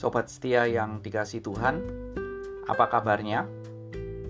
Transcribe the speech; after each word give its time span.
Sobat 0.00 0.32
setia 0.32 0.64
yang 0.64 1.04
dikasih 1.04 1.44
Tuhan, 1.44 1.84
apa 2.64 2.88
kabarnya? 2.88 3.44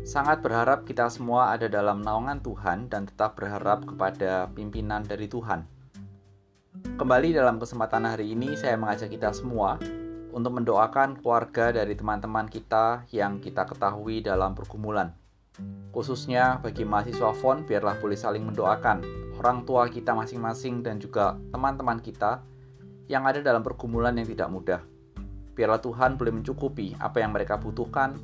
Sangat 0.03 0.43
berharap 0.43 0.83
kita 0.83 1.07
semua 1.07 1.55
ada 1.55 1.71
dalam 1.71 2.03
naungan 2.03 2.43
Tuhan 2.43 2.91
dan 2.91 3.07
tetap 3.07 3.39
berharap 3.39 3.87
kepada 3.87 4.51
pimpinan 4.51 5.07
dari 5.07 5.31
Tuhan. 5.31 5.63
Kembali 6.99 7.31
dalam 7.31 7.63
kesempatan 7.63 8.03
hari 8.03 8.35
ini, 8.35 8.59
saya 8.59 8.75
mengajak 8.75 9.15
kita 9.15 9.31
semua 9.31 9.79
untuk 10.35 10.59
mendoakan 10.59 11.23
keluarga 11.23 11.71
dari 11.71 11.95
teman-teman 11.95 12.51
kita 12.51 13.07
yang 13.15 13.39
kita 13.39 13.63
ketahui 13.71 14.27
dalam 14.27 14.59
pergumulan. 14.59 15.15
Khususnya 15.95 16.59
bagi 16.59 16.83
mahasiswa 16.83 17.31
FON, 17.31 17.63
biarlah 17.63 17.95
boleh 18.03 18.19
saling 18.19 18.43
mendoakan 18.43 19.07
orang 19.39 19.63
tua 19.63 19.87
kita 19.87 20.19
masing-masing 20.19 20.83
dan 20.83 20.99
juga 20.99 21.39
teman-teman 21.55 22.03
kita 22.03 22.43
yang 23.07 23.23
ada 23.23 23.39
dalam 23.39 23.63
pergumulan 23.63 24.19
yang 24.19 24.27
tidak 24.27 24.51
mudah. 24.51 24.90
Biarlah 25.61 25.85
Tuhan 25.85 26.17
boleh 26.17 26.41
mencukupi 26.41 26.97
apa 26.97 27.21
yang 27.21 27.37
mereka 27.37 27.61
butuhkan, 27.61 28.17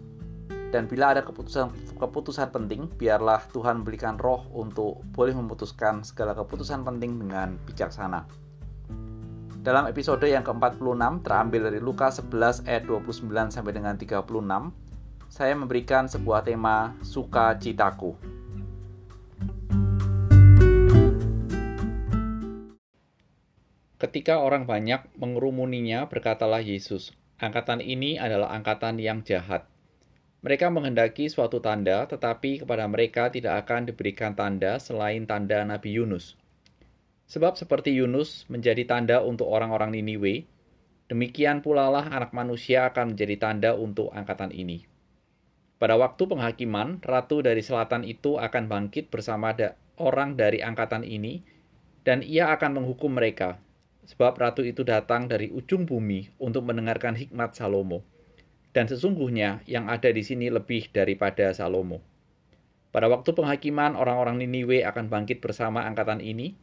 dan 0.73 0.89
bila 0.89 1.13
ada 1.13 1.21
keputusan 1.21 1.69
keputusan 2.01 2.49
penting, 2.49 2.89
biarlah 2.97 3.45
Tuhan 3.53 3.85
berikan 3.85 4.17
roh 4.17 4.49
untuk 4.57 5.05
boleh 5.13 5.37
memutuskan 5.37 6.01
segala 6.01 6.33
keputusan 6.33 6.81
penting 6.81 7.21
dengan 7.21 7.61
bijaksana. 7.69 8.25
Dalam 9.61 9.85
episode 9.85 10.25
yang 10.25 10.49
ke-46 10.49 11.29
terambil 11.29 11.69
dari 11.69 11.77
Lukas 11.77 12.25
11 12.25 12.65
ayat 12.65 12.89
29 12.89 13.29
sampai 13.53 13.73
dengan 13.77 14.01
36, 14.01 14.17
saya 15.29 15.53
memberikan 15.53 16.09
sebuah 16.09 16.41
tema 16.41 16.97
sukacitaku. 17.05 18.17
Ketika 24.01 24.41
orang 24.41 24.65
banyak 24.65 25.05
mengerumuninya, 25.21 26.09
berkatalah 26.09 26.65
Yesus, 26.65 27.17
"Angkatan 27.37 27.85
ini 27.85 28.17
adalah 28.17 28.53
angkatan 28.57 28.97
yang 28.97 29.21
jahat. 29.21 29.69
Mereka 30.41 30.73
menghendaki 30.73 31.29
suatu 31.29 31.61
tanda, 31.61 32.09
tetapi 32.09 32.65
kepada 32.65 32.89
mereka 32.89 33.29
tidak 33.29 33.67
akan 33.67 33.93
diberikan 33.93 34.33
tanda 34.33 34.81
selain 34.81 35.29
tanda 35.29 35.61
Nabi 35.67 35.97
Yunus. 35.97 36.39
Sebab 37.27 37.59
seperti 37.59 37.93
Yunus 37.93 38.47
menjadi 38.47 38.87
tanda 38.87 39.21
untuk 39.21 39.51
orang-orang 39.51 39.93
Niniwe, 39.93 40.47
demikian 41.11 41.61
pula 41.61 41.91
lah 41.91 42.07
anak 42.09 42.31
manusia 42.31 42.87
akan 42.89 43.13
menjadi 43.13 43.37
tanda 43.37 43.71
untuk 43.77 44.15
angkatan 44.15 44.55
ini." 44.55 44.87
Pada 45.77 46.01
waktu 46.01 46.25
penghakiman, 46.25 47.05
ratu 47.05 47.45
dari 47.45 47.61
selatan 47.61 48.01
itu 48.09 48.41
akan 48.41 48.65
bangkit 48.65 49.13
bersama 49.13 49.53
orang 50.01 50.33
dari 50.33 50.65
angkatan 50.65 51.05
ini, 51.05 51.45
dan 52.01 52.25
ia 52.25 52.49
akan 52.55 52.81
menghukum 52.81 53.13
mereka, 53.13 53.61
sebab 54.07 54.39
ratu 54.39 54.63
itu 54.63 54.87
datang 54.87 55.27
dari 55.27 55.51
ujung 55.51 55.85
bumi 55.85 56.31
untuk 56.39 56.63
mendengarkan 56.65 57.19
hikmat 57.19 57.59
Salomo. 57.59 58.07
Dan 58.71 58.87
sesungguhnya 58.87 59.67
yang 59.67 59.91
ada 59.91 60.09
di 60.15 60.23
sini 60.23 60.47
lebih 60.47 60.89
daripada 60.95 61.51
Salomo. 61.51 61.99
Pada 62.95 63.13
waktu 63.13 63.35
penghakiman, 63.37 63.93
orang-orang 63.93 64.41
Niniwe 64.41 64.87
akan 64.87 65.13
bangkit 65.13 65.45
bersama 65.45 65.85
angkatan 65.85 66.25
ini, 66.25 66.57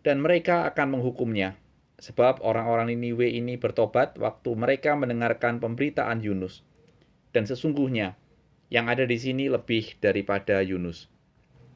dan 0.00 0.22
mereka 0.22 0.64
akan 0.70 0.96
menghukumnya. 0.96 1.60
Sebab 2.00 2.40
orang-orang 2.40 2.94
Niniwe 2.94 3.28
ini 3.28 3.60
bertobat 3.60 4.16
waktu 4.16 4.56
mereka 4.56 4.96
mendengarkan 4.96 5.60
pemberitaan 5.60 6.24
Yunus. 6.24 6.64
Dan 7.36 7.44
sesungguhnya, 7.44 8.16
yang 8.72 8.88
ada 8.88 9.04
di 9.04 9.20
sini 9.20 9.52
lebih 9.52 9.98
daripada 10.00 10.64
Yunus. 10.64 11.12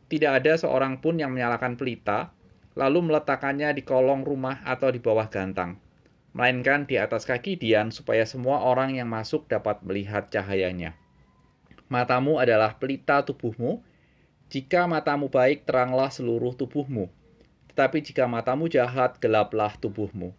Tidak 0.09 0.31
ada 0.41 0.57
seorang 0.57 1.05
pun 1.05 1.21
yang 1.21 1.37
menyalakan 1.37 1.77
pelita, 1.77 2.33
lalu 2.79 3.11
meletakkannya 3.11 3.75
di 3.75 3.83
kolong 3.83 4.23
rumah 4.23 4.63
atau 4.63 4.95
di 4.95 5.03
bawah 5.03 5.27
gantang, 5.27 5.83
melainkan 6.31 6.87
di 6.87 6.95
atas 6.95 7.27
kaki 7.27 7.59
Dian 7.59 7.91
supaya 7.91 8.23
semua 8.23 8.63
orang 8.63 8.95
yang 8.95 9.11
masuk 9.11 9.51
dapat 9.51 9.83
melihat 9.83 10.31
cahayanya. 10.31 10.95
Matamu 11.91 12.39
adalah 12.39 12.79
pelita 12.79 13.27
tubuhmu. 13.27 13.83
Jika 14.49 14.87
matamu 14.87 15.27
baik, 15.27 15.67
teranglah 15.67 16.09
seluruh 16.15 16.55
tubuhmu. 16.55 17.11
Tetapi 17.75 17.99
jika 18.01 18.31
matamu 18.31 18.71
jahat, 18.71 19.19
gelaplah 19.19 19.75
tubuhmu. 19.75 20.33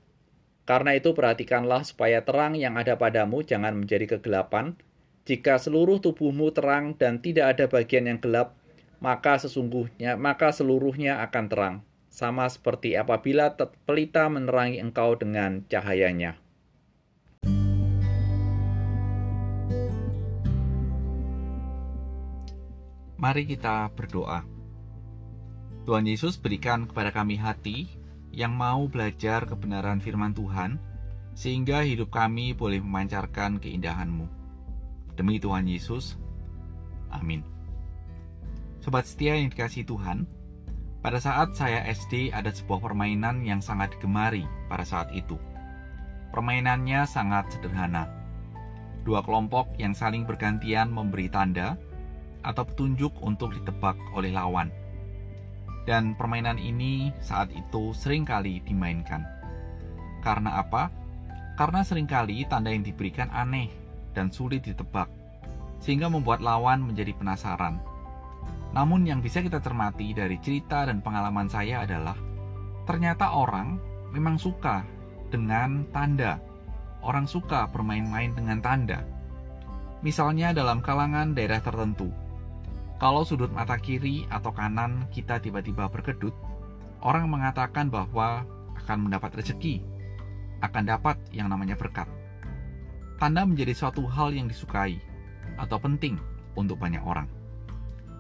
Karena 0.64 0.96
itu 0.96 1.12
perhatikanlah 1.12 1.84
supaya 1.84 2.24
terang 2.24 2.56
yang 2.56 2.80
ada 2.80 2.96
padamu 2.96 3.44
jangan 3.44 3.76
menjadi 3.76 4.16
kegelapan. 4.18 4.80
Jika 5.28 5.60
seluruh 5.60 6.00
tubuhmu 6.00 6.56
terang 6.56 6.96
dan 6.96 7.20
tidak 7.20 7.58
ada 7.58 7.66
bagian 7.68 8.08
yang 8.08 8.22
gelap, 8.22 8.56
maka 9.02 9.42
sesungguhnya 9.42 10.16
maka 10.16 10.54
seluruhnya 10.54 11.26
akan 11.26 11.46
terang 11.50 11.76
sama 12.10 12.50
seperti 12.50 12.98
apabila 12.98 13.54
pelita 13.86 14.26
menerangi 14.28 14.82
engkau 14.82 15.14
dengan 15.16 15.64
cahayanya. 15.70 16.42
Mari 23.20 23.44
kita 23.46 23.92
berdoa. 23.94 24.42
Tuhan 25.84 26.08
Yesus 26.08 26.40
berikan 26.40 26.88
kepada 26.88 27.12
kami 27.12 27.36
hati 27.36 27.92
yang 28.32 28.56
mau 28.56 28.88
belajar 28.88 29.44
kebenaran 29.44 30.00
firman 30.00 30.32
Tuhan, 30.32 30.80
sehingga 31.36 31.84
hidup 31.84 32.16
kami 32.16 32.56
boleh 32.56 32.80
memancarkan 32.80 33.60
keindahan-Mu. 33.60 34.24
Demi 35.20 35.36
Tuhan 35.36 35.68
Yesus, 35.68 36.16
amin. 37.12 37.44
Sobat 38.80 39.04
setia 39.04 39.36
yang 39.36 39.52
dikasih 39.52 39.84
Tuhan, 39.84 40.24
pada 41.00 41.16
saat 41.16 41.56
saya 41.56 41.88
SD 41.88 42.36
ada 42.36 42.52
sebuah 42.52 42.84
permainan 42.84 43.48
yang 43.48 43.64
sangat 43.64 43.96
digemari 43.96 44.44
pada 44.68 44.84
saat 44.84 45.08
itu. 45.16 45.40
Permainannya 46.36 47.08
sangat 47.08 47.56
sederhana. 47.56 48.12
Dua 49.08 49.24
kelompok 49.24 49.72
yang 49.80 49.96
saling 49.96 50.28
bergantian 50.28 50.92
memberi 50.92 51.32
tanda 51.32 51.80
atau 52.44 52.68
petunjuk 52.68 53.16
untuk 53.24 53.56
ditebak 53.56 53.96
oleh 54.12 54.36
lawan. 54.36 54.68
Dan 55.88 56.14
permainan 56.20 56.60
ini 56.60 57.16
saat 57.24 57.50
itu 57.56 57.96
sering 57.96 58.28
kali 58.28 58.60
dimainkan. 58.68 59.24
Karena 60.20 60.60
apa? 60.60 60.92
Karena 61.56 61.82
sering 61.82 62.06
kali 62.06 62.44
tanda 62.46 62.76
yang 62.76 62.84
diberikan 62.84 63.32
aneh 63.32 63.72
dan 64.12 64.28
sulit 64.30 64.68
ditebak, 64.68 65.08
sehingga 65.80 66.12
membuat 66.12 66.44
lawan 66.44 66.84
menjadi 66.84 67.16
penasaran 67.16 67.80
namun 68.70 69.02
yang 69.02 69.20
bisa 69.20 69.42
kita 69.42 69.58
cermati 69.58 70.14
dari 70.14 70.38
cerita 70.38 70.86
dan 70.86 71.02
pengalaman 71.02 71.50
saya 71.50 71.86
adalah 71.90 72.14
ternyata 72.86 73.34
orang 73.34 73.82
memang 74.14 74.38
suka 74.38 74.86
dengan 75.30 75.86
tanda. 75.94 76.42
Orang 77.00 77.32
suka 77.32 77.70
bermain-main 77.72 78.36
dengan 78.36 78.60
tanda. 78.60 79.08
Misalnya 80.04 80.52
dalam 80.52 80.84
kalangan 80.84 81.32
daerah 81.32 81.64
tertentu. 81.64 82.12
Kalau 83.00 83.24
sudut 83.24 83.48
mata 83.56 83.80
kiri 83.80 84.28
atau 84.28 84.52
kanan 84.52 85.08
kita 85.08 85.40
tiba-tiba 85.40 85.88
berkedut, 85.88 86.36
orang 87.00 87.32
mengatakan 87.32 87.88
bahwa 87.88 88.44
akan 88.84 89.08
mendapat 89.08 89.40
rezeki, 89.40 89.80
akan 90.60 90.84
dapat 90.84 91.16
yang 91.32 91.48
namanya 91.48 91.80
berkat. 91.80 92.12
Tanda 93.16 93.48
menjadi 93.48 93.72
suatu 93.72 94.04
hal 94.04 94.36
yang 94.36 94.52
disukai 94.52 95.00
atau 95.56 95.80
penting 95.80 96.20
untuk 96.60 96.76
banyak 96.76 97.00
orang. 97.00 97.39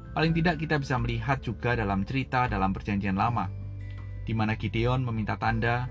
Paling 0.09 0.33
tidak 0.33 0.57
kita 0.57 0.81
bisa 0.81 0.97
melihat 0.97 1.37
juga 1.39 1.77
dalam 1.77 2.01
cerita 2.01 2.49
dalam 2.49 2.73
perjanjian 2.73 3.15
lama, 3.15 3.45
di 4.25 4.33
mana 4.33 4.57
Gideon 4.57 5.05
meminta 5.05 5.37
tanda 5.37 5.85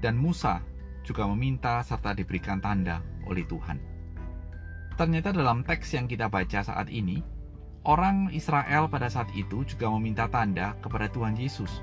dan 0.00 0.16
Musa 0.16 0.64
juga 1.04 1.28
meminta 1.28 1.84
serta 1.84 2.16
diberikan 2.16 2.58
tanda 2.58 3.04
oleh 3.28 3.44
Tuhan. 3.46 3.78
Ternyata 4.96 5.32
dalam 5.32 5.64
teks 5.64 5.96
yang 5.96 6.06
kita 6.06 6.28
baca 6.28 6.60
saat 6.62 6.88
ini, 6.92 7.20
orang 7.88 8.30
Israel 8.32 8.86
pada 8.86 9.08
saat 9.08 9.28
itu 9.32 9.64
juga 9.64 9.88
meminta 9.88 10.28
tanda 10.28 10.76
kepada 10.84 11.08
Tuhan 11.08 11.36
Yesus. 11.36 11.80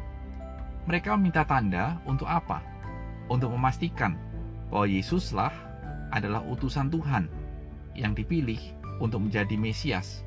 Mereka 0.87 1.17
meminta 1.17 1.45
tanda 1.45 2.01
untuk 2.05 2.25
apa? 2.25 2.63
Untuk 3.29 3.53
memastikan 3.53 4.17
bahwa 4.73 4.89
Yesuslah 4.89 5.53
adalah 6.09 6.41
utusan 6.49 6.89
Tuhan 6.89 7.29
yang 7.93 8.17
dipilih 8.17 8.57
untuk 9.01 9.25
menjadi 9.25 9.53
Mesias 9.57 10.25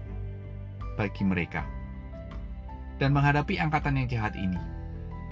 bagi 0.94 1.22
mereka. 1.24 1.64
Dan 3.00 3.16
menghadapi 3.16 3.58
angkatan 3.58 3.98
yang 3.98 4.08
jahat 4.08 4.34
ini, 4.38 4.60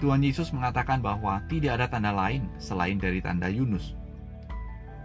Tuhan 0.01 0.25
Yesus 0.25 0.49
mengatakan 0.49 0.97
bahwa 0.99 1.45
tidak 1.45 1.77
ada 1.77 1.87
tanda 1.87 2.09
lain 2.09 2.49
selain 2.57 2.97
dari 2.97 3.21
tanda 3.21 3.47
Yunus. 3.47 3.93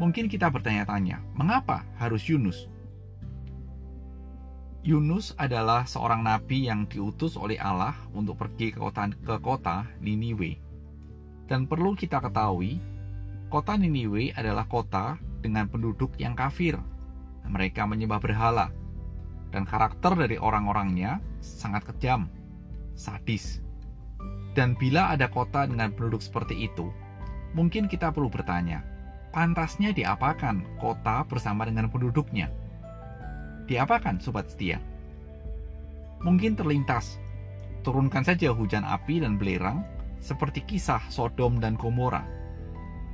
Mungkin 0.00 0.28
kita 0.28 0.48
bertanya-tanya, 0.48 1.20
mengapa 1.36 1.84
harus 2.00 2.24
Yunus? 2.28 2.68
Yunus 4.86 5.34
adalah 5.34 5.82
seorang 5.82 6.22
nabi 6.22 6.70
yang 6.70 6.86
diutus 6.86 7.34
oleh 7.34 7.58
Allah 7.58 7.98
untuk 8.14 8.38
pergi 8.38 8.70
ke 8.70 8.78
kota, 8.78 9.10
ke 9.10 9.36
kota 9.42 9.82
Niniwe. 9.98 10.62
Dan 11.50 11.66
perlu 11.66 11.98
kita 11.98 12.22
ketahui, 12.22 12.78
kota 13.50 13.74
Niniwe 13.74 14.30
adalah 14.32 14.64
kota 14.70 15.18
dengan 15.42 15.66
penduduk 15.66 16.14
yang 16.22 16.38
kafir. 16.38 16.78
Mereka 17.46 17.82
menyembah 17.82 18.22
berhala, 18.22 18.70
dan 19.50 19.68
karakter 19.68 20.14
dari 20.14 20.36
orang-orangnya 20.36 21.22
sangat 21.40 21.86
kejam, 21.94 22.30
sadis. 22.96 23.60
Dan 24.56 24.72
bila 24.74 25.12
ada 25.12 25.28
kota 25.28 25.68
dengan 25.68 25.92
penduduk 25.92 26.24
seperti 26.24 26.64
itu, 26.64 26.88
mungkin 27.52 27.86
kita 27.86 28.08
perlu 28.08 28.32
bertanya, 28.32 28.80
pantasnya 29.30 29.92
diapakan 29.92 30.64
kota 30.80 31.22
bersama 31.28 31.68
dengan 31.68 31.92
penduduknya? 31.92 32.48
Diapakan 33.68 34.16
sobat 34.22 34.48
setia? 34.48 34.80
Mungkin 36.24 36.56
terlintas, 36.56 37.20
turunkan 37.84 38.24
saja 38.24 38.56
hujan 38.56 38.82
api 38.82 39.20
dan 39.20 39.36
belerang 39.36 39.84
seperti 40.24 40.64
kisah 40.64 41.04
Sodom 41.12 41.60
dan 41.60 41.76
Gomora. 41.76 42.24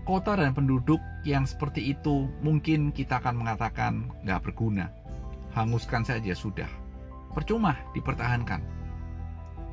Kota 0.06 0.38
dan 0.38 0.54
penduduk 0.54 0.98
yang 1.22 1.46
seperti 1.46 1.94
itu 1.94 2.26
mungkin 2.42 2.90
kita 2.90 3.18
akan 3.22 3.42
mengatakan 3.42 4.10
nggak 4.22 4.42
berguna. 4.46 5.01
Hanguskan 5.52 6.04
saja 6.04 6.32
sudah. 6.32 6.68
Percuma 7.32 7.76
dipertahankan. 7.92 8.60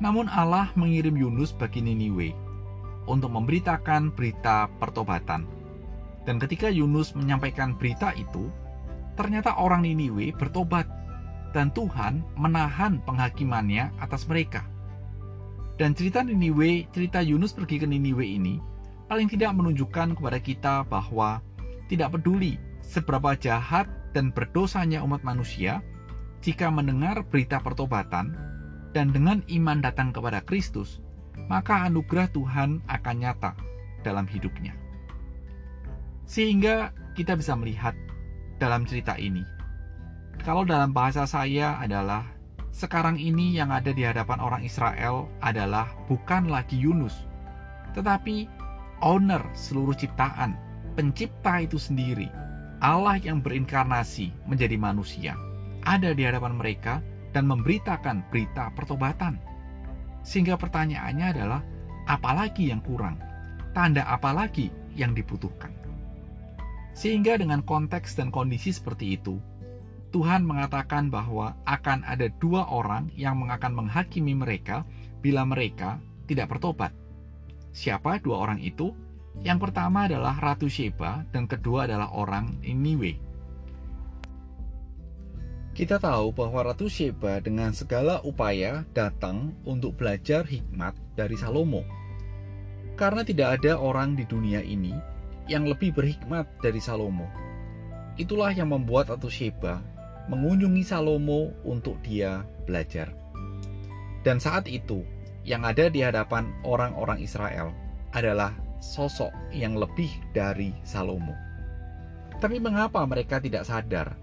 Namun 0.00 0.28
Allah 0.32 0.72
mengirim 0.76 1.16
Yunus 1.16 1.52
bagi 1.52 1.84
Niniwe 1.84 2.32
untuk 3.04 3.32
memberitakan 3.32 4.12
berita 4.16 4.68
pertobatan 4.80 5.60
dan 6.28 6.36
ketika 6.36 6.68
Yunus 6.68 7.16
menyampaikan 7.16 7.76
berita 7.76 8.12
itu, 8.12 8.52
ternyata 9.16 9.56
orang 9.56 9.82
Niniwe 9.84 10.36
bertobat 10.36 10.84
dan 11.56 11.72
Tuhan 11.72 12.22
menahan 12.36 13.00
penghakimannya 13.02 13.90
atas 13.98 14.28
mereka. 14.28 14.62
Dan 15.80 15.96
cerita 15.96 16.20
Niniwe, 16.20 16.92
cerita 16.92 17.24
Yunus 17.24 17.56
pergi 17.56 17.80
ke 17.80 17.86
Niniwe 17.88 18.22
ini 18.22 18.60
paling 19.08 19.26
tidak 19.26 19.56
menunjukkan 19.56 20.14
kepada 20.14 20.38
kita 20.38 20.74
bahwa 20.86 21.42
tidak 21.90 22.14
peduli 22.14 22.60
seberapa 22.84 23.34
jahat 23.34 23.90
dan 24.10 24.34
berdosanya 24.34 25.02
umat 25.06 25.22
manusia 25.22 25.84
jika 26.40 26.72
mendengar 26.72 27.20
berita 27.28 27.60
pertobatan 27.60 28.32
dan 28.96 29.12
dengan 29.14 29.44
iman 29.46 29.78
datang 29.78 30.10
kepada 30.10 30.42
Kristus, 30.42 30.98
maka 31.46 31.86
anugerah 31.86 32.32
Tuhan 32.32 32.82
akan 32.88 33.16
nyata 33.20 33.52
dalam 34.02 34.26
hidupnya. 34.26 34.74
Sehingga 36.26 36.94
kita 37.14 37.36
bisa 37.36 37.54
melihat 37.54 37.94
dalam 38.56 38.86
cerita 38.86 39.18
ini. 39.20 39.42
Kalau 40.40 40.64
dalam 40.64 40.96
bahasa 40.96 41.28
saya 41.28 41.76
adalah 41.76 42.24
sekarang 42.70 43.20
ini 43.20 43.52
yang 43.58 43.68
ada 43.74 43.92
di 43.92 44.06
hadapan 44.06 44.40
orang 44.40 44.62
Israel 44.64 45.28
adalah 45.44 45.92
bukan 46.08 46.48
lagi 46.48 46.80
Yunus, 46.80 47.12
tetapi 47.92 48.48
owner 49.04 49.42
seluruh 49.52 49.92
ciptaan, 49.92 50.56
pencipta 50.96 51.60
itu 51.60 51.76
sendiri, 51.76 52.30
Allah 52.80 53.20
yang 53.20 53.44
berinkarnasi 53.44 54.32
menjadi 54.48 54.80
manusia, 54.80 55.36
ada 55.84 56.16
di 56.16 56.24
hadapan 56.24 56.56
mereka 56.56 57.04
dan 57.36 57.44
memberitakan 57.44 58.24
berita 58.32 58.72
pertobatan. 58.72 59.36
Sehingga 60.24 60.56
pertanyaannya 60.56 61.26
adalah, 61.36 61.60
apalagi 62.08 62.72
yang 62.72 62.80
kurang? 62.80 63.20
Tanda 63.76 64.08
apa 64.08 64.32
lagi 64.32 64.72
yang 64.96 65.12
dibutuhkan? 65.12 65.76
Sehingga 66.96 67.36
dengan 67.36 67.60
konteks 67.60 68.16
dan 68.16 68.32
kondisi 68.32 68.72
seperti 68.72 69.12
itu, 69.14 69.36
Tuhan 70.10 70.42
mengatakan 70.42 71.06
bahwa 71.12 71.54
akan 71.68 72.02
ada 72.02 72.26
dua 72.42 72.66
orang 72.66 73.12
yang 73.14 73.38
akan 73.46 73.76
menghakimi 73.76 74.34
mereka 74.34 74.82
bila 75.22 75.46
mereka 75.46 76.02
tidak 76.26 76.50
bertobat. 76.50 76.90
Siapa 77.70 78.18
dua 78.18 78.42
orang 78.42 78.58
itu? 78.58 78.90
Yang 79.38 79.70
pertama 79.70 80.10
adalah 80.10 80.34
Ratu 80.36 80.66
Sheba 80.66 81.22
dan 81.30 81.46
kedua 81.46 81.86
adalah 81.86 82.10
orang 82.10 82.58
Niniwe. 82.60 83.30
Kita 85.70 86.02
tahu 86.02 86.34
bahwa 86.34 86.66
Ratu 86.66 86.90
Sheba 86.90 87.38
dengan 87.40 87.70
segala 87.70 88.20
upaya 88.26 88.84
datang 88.90 89.54
untuk 89.62 89.96
belajar 89.96 90.42
hikmat 90.44 90.92
dari 91.14 91.38
Salomo. 91.38 91.86
Karena 92.98 93.24
tidak 93.24 93.62
ada 93.62 93.80
orang 93.80 94.18
di 94.18 94.28
dunia 94.28 94.60
ini 94.60 94.92
yang 95.48 95.64
lebih 95.64 95.96
berhikmat 95.96 96.44
dari 96.60 96.82
Salomo. 96.82 97.24
Itulah 98.20 98.52
yang 98.52 98.76
membuat 98.76 99.08
Ratu 99.08 99.32
Sheba 99.32 99.80
mengunjungi 100.28 100.84
Salomo 100.84 101.54
untuk 101.64 101.96
dia 102.04 102.44
belajar. 102.68 103.14
Dan 104.20 104.36
saat 104.36 104.68
itu, 104.68 105.00
yang 105.48 105.64
ada 105.64 105.88
di 105.88 106.04
hadapan 106.04 106.52
orang-orang 106.60 107.24
Israel 107.24 107.72
adalah 108.12 108.52
sosok 108.80 109.30
yang 109.52 109.76
lebih 109.76 110.08
dari 110.32 110.72
Salomo. 110.82 111.36
Tapi 112.40 112.56
mengapa 112.56 113.04
mereka 113.04 113.36
tidak 113.36 113.68
sadar 113.68 114.16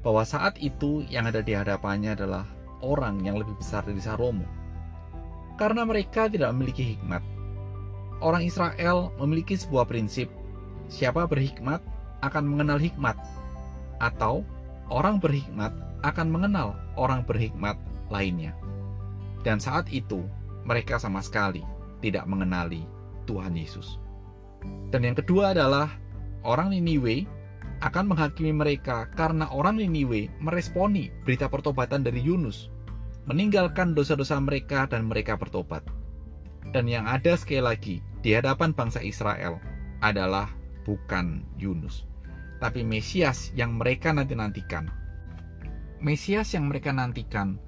bahwa 0.00 0.24
saat 0.24 0.56
itu 0.56 1.04
yang 1.12 1.28
ada 1.28 1.44
di 1.44 1.52
hadapannya 1.52 2.16
adalah 2.16 2.48
orang 2.80 3.20
yang 3.22 3.36
lebih 3.36 3.54
besar 3.60 3.84
dari 3.84 4.00
Salomo? 4.00 4.48
Karena 5.60 5.84
mereka 5.84 6.26
tidak 6.32 6.50
memiliki 6.56 6.96
hikmat. 6.96 7.20
Orang 8.18 8.42
Israel 8.42 9.14
memiliki 9.20 9.54
sebuah 9.54 9.86
prinsip 9.86 10.32
siapa 10.88 11.28
berhikmat 11.28 11.84
akan 12.24 12.44
mengenal 12.50 12.80
hikmat, 12.80 13.14
atau 14.02 14.42
orang 14.90 15.22
berhikmat 15.22 15.70
akan 16.02 16.26
mengenal 16.32 16.74
orang 16.96 17.22
berhikmat 17.22 17.78
lainnya. 18.10 18.56
Dan 19.46 19.62
saat 19.62 19.86
itu, 19.92 20.26
mereka 20.66 20.98
sama 20.98 21.22
sekali 21.22 21.62
tidak 22.02 22.26
mengenali 22.26 22.82
Tuhan 23.28 23.52
Yesus. 23.52 24.00
Dan 24.88 25.04
yang 25.04 25.14
kedua 25.20 25.52
adalah 25.52 25.92
orang 26.48 26.72
Niniwe 26.72 27.28
akan 27.84 28.10
menghakimi 28.10 28.50
mereka 28.50 29.06
karena 29.14 29.46
orang 29.52 29.78
Niniwe 29.78 30.32
meresponi 30.40 31.12
berita 31.22 31.46
pertobatan 31.46 32.02
dari 32.02 32.24
Yunus, 32.24 32.72
meninggalkan 33.28 33.92
dosa-dosa 33.92 34.40
mereka 34.40 34.88
dan 34.88 35.06
mereka 35.06 35.36
bertobat. 35.36 35.84
Dan 36.72 36.88
yang 36.88 37.04
ada 37.06 37.36
sekali 37.36 37.62
lagi 37.62 37.96
di 38.24 38.34
hadapan 38.34 38.74
bangsa 38.74 38.98
Israel 39.04 39.62
adalah 40.02 40.50
bukan 40.82 41.44
Yunus, 41.60 42.08
tapi 42.58 42.82
Mesias 42.82 43.52
yang 43.54 43.78
mereka 43.78 44.10
nanti-nantikan. 44.10 44.90
Mesias 46.02 46.54
yang 46.54 46.70
mereka 46.70 46.94
nantikan 46.94 47.58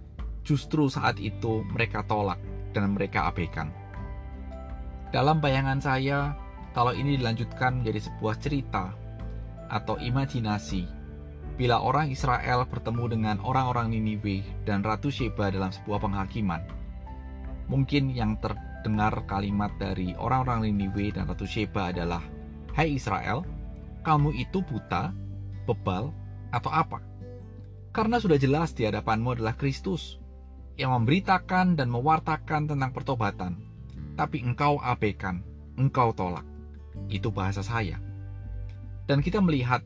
justru 0.42 0.90
saat 0.90 1.18
itu 1.22 1.62
mereka 1.70 2.02
tolak 2.06 2.38
dan 2.74 2.94
mereka 2.94 3.30
abaikan. 3.30 3.79
Dalam 5.10 5.42
bayangan 5.42 5.82
saya, 5.82 6.38
kalau 6.70 6.94
ini 6.94 7.18
dilanjutkan 7.18 7.82
menjadi 7.82 8.06
sebuah 8.06 8.38
cerita 8.38 8.94
atau 9.66 9.98
imajinasi, 9.98 10.86
bila 11.58 11.82
orang 11.82 12.14
Israel 12.14 12.62
bertemu 12.70 13.18
dengan 13.18 13.36
orang-orang 13.42 13.90
Niniwe 13.90 14.46
dan 14.62 14.86
Ratu 14.86 15.10
Sheba 15.10 15.50
dalam 15.50 15.74
sebuah 15.74 15.98
penghakiman, 15.98 16.62
mungkin 17.66 18.14
yang 18.14 18.38
terdengar 18.38 19.26
kalimat 19.26 19.74
dari 19.82 20.14
orang-orang 20.14 20.70
Niniwe 20.70 21.10
dan 21.10 21.26
Ratu 21.26 21.42
Sheba 21.42 21.90
adalah 21.90 22.22
Hai 22.70 22.94
Israel, 22.94 23.42
kamu 24.06 24.30
itu 24.38 24.62
buta, 24.62 25.10
bebal, 25.66 26.14
atau 26.54 26.70
apa? 26.70 27.02
Karena 27.90 28.22
sudah 28.22 28.38
jelas 28.38 28.78
di 28.78 28.86
hadapanmu 28.86 29.42
adalah 29.42 29.58
Kristus 29.58 30.22
yang 30.78 30.94
memberitakan 30.94 31.74
dan 31.74 31.90
mewartakan 31.90 32.70
tentang 32.70 32.94
pertobatan, 32.94 33.69
tapi 34.20 34.44
engkau 34.44 34.76
abaikan, 34.84 35.40
engkau 35.80 36.12
tolak. 36.12 36.44
Itu 37.08 37.32
bahasa 37.32 37.64
saya. 37.64 37.96
Dan 39.08 39.24
kita 39.24 39.40
melihat 39.40 39.80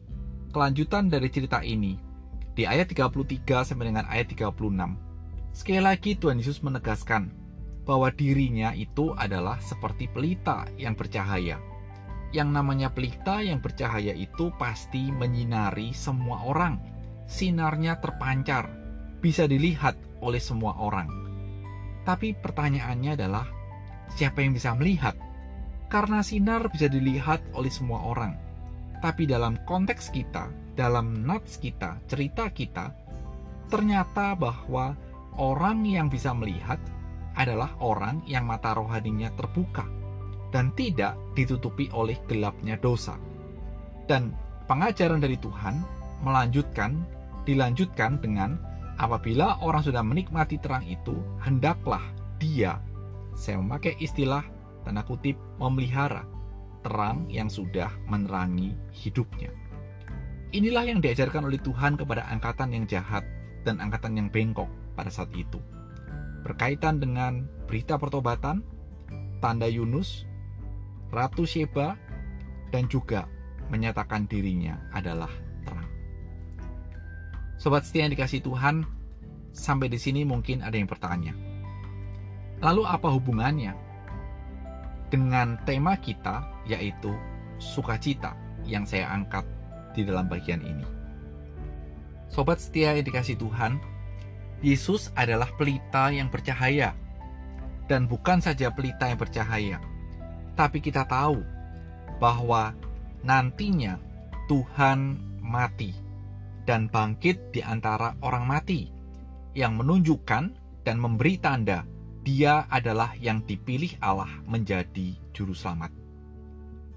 kelanjutan 0.50 1.06
dari 1.06 1.30
cerita 1.30 1.62
ini 1.62 1.94
di 2.58 2.66
ayat 2.66 2.90
33 2.90 3.46
sampai 3.62 3.94
dengan 3.94 4.10
ayat 4.10 4.34
36. 4.34 4.50
Sekali 5.54 5.78
lagi 5.78 6.18
Tuhan 6.18 6.42
Yesus 6.42 6.58
menegaskan 6.66 7.30
bahwa 7.86 8.10
dirinya 8.10 8.74
itu 8.74 9.14
adalah 9.14 9.62
seperti 9.62 10.10
pelita 10.10 10.66
yang 10.74 10.98
bercahaya 10.98 11.62
yang 12.34 12.50
namanya 12.50 12.90
pelita 12.90 13.38
yang 13.46 13.62
bercahaya 13.62 14.10
itu 14.10 14.50
pasti 14.58 15.14
menyinari 15.14 15.94
semua 15.94 16.42
orang. 16.42 16.82
Sinarnya 17.30 18.02
terpancar, 18.02 18.66
bisa 19.22 19.46
dilihat 19.46 19.94
oleh 20.18 20.42
semua 20.42 20.74
orang. 20.82 21.06
Tapi 22.02 22.34
pertanyaannya 22.34 23.14
adalah, 23.14 23.46
siapa 24.12 24.44
yang 24.44 24.52
bisa 24.52 24.76
melihat? 24.76 25.16
Karena 25.88 26.20
sinar 26.20 26.68
bisa 26.68 26.90
dilihat 26.90 27.40
oleh 27.56 27.72
semua 27.72 28.04
orang. 28.04 28.36
Tapi 29.00 29.28
dalam 29.28 29.60
konteks 29.64 30.12
kita, 30.12 30.48
dalam 30.74 31.24
nats 31.24 31.60
kita, 31.60 32.00
cerita 32.08 32.48
kita, 32.50 32.92
ternyata 33.68 34.36
bahwa 34.36 34.96
orang 35.36 35.84
yang 35.84 36.08
bisa 36.08 36.32
melihat 36.32 36.78
adalah 37.34 37.74
orang 37.82 38.22
yang 38.30 38.46
mata 38.46 38.72
rohaninya 38.74 39.30
terbuka 39.34 39.84
dan 40.54 40.70
tidak 40.78 41.18
ditutupi 41.34 41.90
oleh 41.90 42.14
gelapnya 42.30 42.78
dosa. 42.78 43.18
Dan 44.06 44.30
pengajaran 44.70 45.18
dari 45.18 45.34
Tuhan 45.42 45.82
melanjutkan, 46.22 47.02
dilanjutkan 47.42 48.22
dengan 48.22 48.54
apabila 48.96 49.58
orang 49.66 49.82
sudah 49.82 50.06
menikmati 50.06 50.62
terang 50.62 50.86
itu, 50.86 51.18
hendaklah 51.42 52.02
dia, 52.38 52.78
saya 53.34 53.58
memakai 53.58 53.98
istilah 53.98 54.42
tanda 54.86 55.02
kutip, 55.02 55.34
memelihara 55.58 56.24
terang 56.84 57.26
yang 57.32 57.48
sudah 57.48 57.88
menerangi 58.06 58.76
hidupnya. 58.92 59.50
Inilah 60.54 60.86
yang 60.86 61.02
diajarkan 61.02 61.50
oleh 61.50 61.58
Tuhan 61.58 61.98
kepada 61.98 62.30
angkatan 62.30 62.70
yang 62.70 62.84
jahat 62.86 63.26
dan 63.66 63.82
angkatan 63.82 64.14
yang 64.14 64.28
bengkok 64.30 64.70
pada 64.94 65.10
saat 65.10 65.32
itu. 65.34 65.58
Berkaitan 66.44 67.00
dengan 67.00 67.48
berita 67.66 67.98
pertobatan, 67.98 68.62
tanda 69.40 69.66
Yunus, 69.66 70.28
Ratu 71.10 71.48
Sheba, 71.48 71.96
dan 72.70 72.86
juga 72.86 73.26
menyatakan 73.72 74.28
dirinya 74.28 74.78
adalah 74.92 75.32
terang. 75.64 75.88
Sobat 77.56 77.88
setia 77.88 78.04
yang 78.04 78.12
dikasih 78.12 78.44
Tuhan, 78.44 78.84
sampai 79.56 79.88
di 79.88 79.96
sini 79.96 80.22
mungkin 80.28 80.60
ada 80.60 80.76
yang 80.76 80.86
bertanya. 80.86 81.53
Lalu 82.62 82.82
apa 82.86 83.08
hubungannya 83.10 83.74
dengan 85.10 85.58
tema 85.66 85.98
kita 85.98 86.46
yaitu 86.68 87.10
sukacita 87.58 88.34
yang 88.66 88.86
saya 88.86 89.10
angkat 89.10 89.46
di 89.94 90.06
dalam 90.06 90.26
bagian 90.26 90.62
ini? 90.62 90.86
Sobat 92.30 92.58
setia 92.58 92.98
yang 92.98 93.06
dikasih 93.06 93.38
Tuhan, 93.38 93.78
Yesus 94.58 95.14
adalah 95.14 95.50
pelita 95.54 96.10
yang 96.10 96.26
bercahaya. 96.32 96.98
Dan 97.84 98.08
bukan 98.08 98.40
saja 98.40 98.72
pelita 98.72 99.12
yang 99.12 99.20
bercahaya, 99.20 99.76
tapi 100.56 100.80
kita 100.80 101.04
tahu 101.04 101.36
bahwa 102.16 102.72
nantinya 103.20 104.00
Tuhan 104.48 105.20
mati 105.44 105.92
dan 106.64 106.88
bangkit 106.88 107.52
di 107.52 107.60
antara 107.60 108.16
orang 108.24 108.48
mati, 108.48 108.88
yang 109.52 109.76
menunjukkan 109.76 110.44
dan 110.80 110.96
memberi 110.96 111.36
tanda 111.36 111.84
dia 112.24 112.64
adalah 112.72 113.12
yang 113.20 113.44
dipilih 113.44 114.00
Allah 114.00 114.32
menjadi 114.48 115.12
juru 115.36 115.52
selamat. 115.52 115.92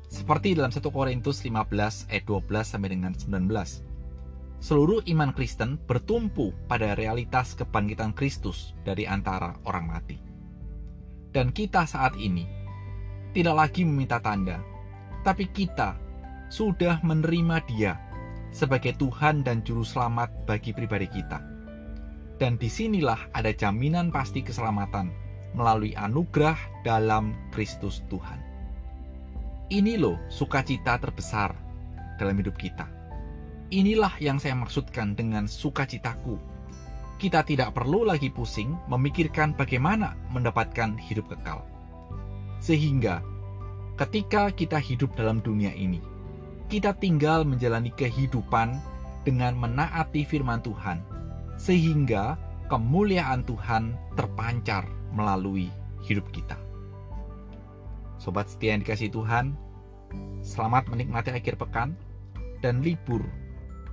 Seperti 0.07 0.55
dalam 0.55 0.71
1 0.71 0.79
Korintus 0.87 1.43
15 1.43 2.07
ayat 2.07 2.23
12 2.23 2.47
sampai 2.63 2.89
dengan 2.95 3.11
19. 3.11 4.63
Seluruh 4.63 5.03
iman 5.03 5.35
Kristen 5.35 5.75
bertumpu 5.83 6.55
pada 6.65 6.95
realitas 6.95 7.53
kebangkitan 7.59 8.15
Kristus 8.15 8.71
dari 8.87 9.03
antara 9.03 9.59
orang 9.67 9.85
mati. 9.91 10.17
Dan 11.35 11.51
kita 11.51 11.83
saat 11.83 12.15
ini 12.15 12.47
tidak 13.35 13.67
lagi 13.67 13.83
meminta 13.83 14.23
tanda, 14.23 14.63
tapi 15.27 15.51
kita 15.51 15.99
sudah 16.47 17.03
menerima 17.03 17.61
Dia 17.67 17.93
sebagai 18.55 18.95
Tuhan 18.95 19.43
dan 19.43 19.59
Juru 19.61 19.83
Selamat 19.83 20.31
bagi 20.47 20.71
pribadi 20.71 21.11
kita. 21.11 21.46
Dan 22.37 22.61
di 22.61 22.69
sinilah 22.69 23.33
ada 23.33 23.49
jaminan 23.49 24.13
pasti 24.13 24.45
keselamatan 24.45 25.09
melalui 25.57 25.97
anugerah 25.97 26.85
dalam 26.85 27.33
Kristus 27.49 28.05
Tuhan. 28.13 28.37
Ini 29.73 29.97
loh 29.97 30.21
sukacita 30.29 31.01
terbesar 31.01 31.51
dalam 32.21 32.37
hidup 32.37 32.55
kita. 32.55 32.85
Inilah 33.73 34.15
yang 34.23 34.39
saya 34.39 34.55
maksudkan 34.55 35.17
dengan 35.17 35.49
sukacitaku. 35.49 36.39
Kita 37.17 37.41
tidak 37.41 37.73
perlu 37.73 38.05
lagi 38.05 38.29
pusing 38.29 38.77
memikirkan 38.87 39.57
bagaimana 39.57 40.13
mendapatkan 40.29 40.95
hidup 41.01 41.27
kekal. 41.33 41.65
Sehingga 42.61 43.25
ketika 43.97 44.53
kita 44.53 44.77
hidup 44.77 45.17
dalam 45.17 45.41
dunia 45.41 45.73
ini, 45.73 45.99
kita 46.69 46.93
tinggal 46.95 47.43
menjalani 47.43 47.89
kehidupan 47.91 48.77
dengan 49.25 49.57
menaati 49.57 50.23
firman 50.23 50.63
Tuhan, 50.63 51.01
sehingga 51.57 52.37
kemuliaan 52.71 53.43
Tuhan 53.43 53.97
terpancar 54.13 54.85
melalui 55.11 55.69
hidup 56.05 56.29
kita. 56.31 56.55
Sobat 58.17 58.49
setia 58.49 58.73
yang 58.73 58.81
dikasih 58.81 59.13
Tuhan, 59.13 59.53
selamat 60.41 60.89
menikmati 60.89 61.33
akhir 61.33 61.57
pekan 61.59 61.93
dan 62.61 62.81
libur 62.81 63.21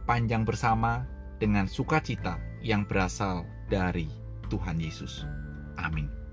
panjang 0.09 0.45
bersama 0.45 1.05
dengan 1.41 1.69
sukacita 1.69 2.41
yang 2.65 2.89
berasal 2.89 3.45
dari 3.69 4.09
Tuhan 4.49 4.81
Yesus. 4.81 5.25
Amin. 5.81 6.24